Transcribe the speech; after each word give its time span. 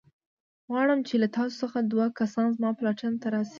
غواړم 0.69 0.99
چې 1.07 1.15
له 1.21 1.27
تاسو 1.35 1.55
څخه 1.63 1.77
دوه 1.91 2.05
کسان 2.19 2.47
زما 2.57 2.71
پلټن 2.79 3.13
ته 3.21 3.27
راشئ. 3.33 3.49